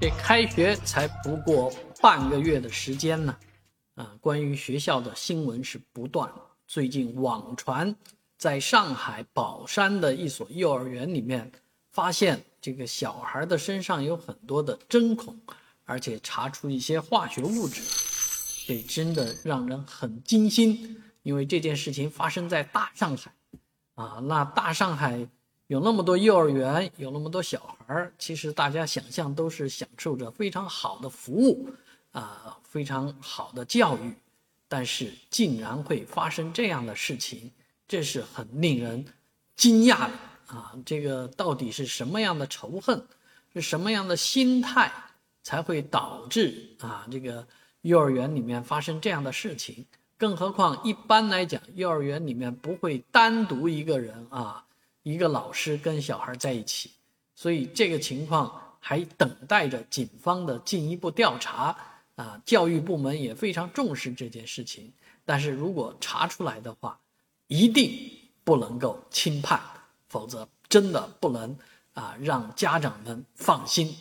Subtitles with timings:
[0.00, 3.36] 这开学才不过半个月的时间呢，
[3.96, 6.30] 啊，关于学校的新闻是不断。
[6.68, 7.96] 最近网传，
[8.36, 11.50] 在上海宝山的一所幼儿园里面，
[11.90, 15.36] 发现这个小孩的身上有很多的针孔，
[15.84, 17.82] 而且查出一些化学物质，
[18.68, 21.02] 这真的让人很惊心。
[21.24, 23.32] 因为这件事情发生在大上海，
[23.96, 25.28] 啊，那大上海。
[25.68, 31.68] 有那么多幼儿园，有那么多小孩儿，其实大家想象都是享受着非常好的服务，
[32.10, 34.14] 啊，非常好的教育，
[34.66, 37.52] 但是竟然会发生这样的事情，
[37.86, 39.04] 这是很令人
[39.56, 40.72] 惊讶的啊！
[40.86, 43.06] 这个到底是什么样的仇恨，
[43.52, 44.90] 是什么样的心态，
[45.42, 47.46] 才会导致啊这个
[47.82, 49.84] 幼儿园里面发生这样的事情？
[50.16, 54.64] 更何况一般来讲，幼儿园里面不会单独一个人啊。
[55.02, 56.90] 一个老师跟小孩在一起，
[57.34, 61.76] 所以这个情况还等待着警方的进一步调查
[62.16, 62.40] 啊。
[62.44, 64.92] 教育部门也非常重视这件事情，
[65.24, 66.98] 但是如果查出来的话，
[67.46, 68.10] 一定
[68.44, 69.60] 不能够轻判，
[70.08, 71.56] 否则真的不能
[71.94, 73.96] 啊让家长们放心。